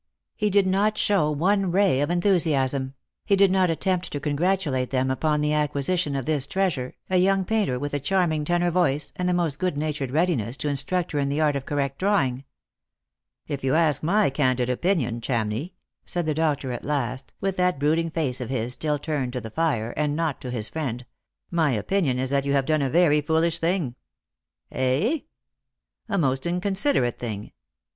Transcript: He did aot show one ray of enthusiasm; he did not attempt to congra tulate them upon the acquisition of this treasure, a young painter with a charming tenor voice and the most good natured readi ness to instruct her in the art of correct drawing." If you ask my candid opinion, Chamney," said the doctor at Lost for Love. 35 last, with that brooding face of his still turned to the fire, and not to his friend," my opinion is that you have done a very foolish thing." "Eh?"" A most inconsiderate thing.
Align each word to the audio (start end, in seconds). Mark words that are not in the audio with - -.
He 0.35 0.49
did 0.49 0.65
aot 0.65 0.97
show 0.97 1.29
one 1.29 1.69
ray 1.69 1.99
of 2.01 2.09
enthusiasm; 2.09 2.95
he 3.23 3.35
did 3.35 3.51
not 3.51 3.69
attempt 3.69 4.11
to 4.11 4.19
congra 4.19 4.57
tulate 4.57 4.89
them 4.89 5.11
upon 5.11 5.41
the 5.41 5.53
acquisition 5.53 6.15
of 6.15 6.25
this 6.25 6.47
treasure, 6.47 6.95
a 7.07 7.17
young 7.17 7.45
painter 7.45 7.77
with 7.77 7.93
a 7.93 7.99
charming 7.99 8.43
tenor 8.43 8.71
voice 8.71 9.13
and 9.15 9.29
the 9.29 9.33
most 9.35 9.59
good 9.59 9.77
natured 9.77 10.09
readi 10.09 10.35
ness 10.35 10.57
to 10.57 10.69
instruct 10.69 11.11
her 11.11 11.19
in 11.19 11.29
the 11.29 11.39
art 11.39 11.55
of 11.55 11.67
correct 11.67 11.99
drawing." 11.99 12.45
If 13.53 13.63
you 13.63 13.75
ask 13.75 14.01
my 14.01 14.31
candid 14.31 14.71
opinion, 14.71 15.21
Chamney," 15.21 15.73
said 16.03 16.25
the 16.25 16.33
doctor 16.33 16.71
at 16.71 16.83
Lost 16.83 16.87
for 16.87 16.89
Love. 16.89 17.11
35 17.11 17.11
last, 17.11 17.33
with 17.39 17.57
that 17.57 17.79
brooding 17.79 18.09
face 18.09 18.41
of 18.41 18.49
his 18.49 18.73
still 18.73 18.97
turned 18.97 19.33
to 19.33 19.41
the 19.41 19.51
fire, 19.51 19.91
and 19.91 20.15
not 20.15 20.41
to 20.41 20.49
his 20.49 20.67
friend," 20.67 21.05
my 21.61 21.73
opinion 21.73 22.17
is 22.17 22.31
that 22.31 22.45
you 22.45 22.53
have 22.53 22.65
done 22.65 22.81
a 22.81 22.89
very 22.89 23.21
foolish 23.21 23.59
thing." 23.59 23.93
"Eh?"" 24.71 25.19
A 26.09 26.17
most 26.17 26.47
inconsiderate 26.47 27.19
thing. 27.19 27.51